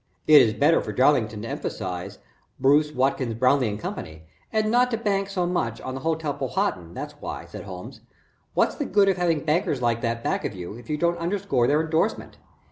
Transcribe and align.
"It 0.25 0.41
is 0.41 0.53
better 0.55 0.81
for 0.81 0.91
Darlington 0.91 1.43
to 1.43 1.47
emphasize 1.47 2.17
Bruce, 2.59 2.91
Watkins, 2.91 3.35
Brownleigh 3.35 3.79
& 3.79 3.79
Co., 3.79 3.93
and 4.51 4.71
not 4.71 4.89
to 4.89 4.97
bank 4.97 5.29
to 5.29 5.45
much 5.45 5.79
on 5.79 5.93
the 5.93 6.01
Hotel 6.01 6.33
Powhatan, 6.33 6.95
that's 6.95 7.13
why," 7.21 7.45
said 7.45 7.65
Holmes. 7.65 8.01
"What's 8.55 8.73
the 8.73 8.85
good 8.85 9.09
of 9.09 9.17
having 9.17 9.41
bankers 9.45 9.79
like 9.79 10.01
that 10.01 10.23
back 10.23 10.43
of 10.43 10.55
you 10.55 10.73
if 10.73 10.89
you 10.89 10.97
don't 10.97 11.19
underscore 11.19 11.67
their 11.67 11.81
endorsement? 11.83 12.39